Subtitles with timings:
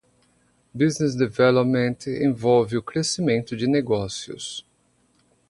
[0.75, 4.65] Business Development envolve o crescimento de negócios.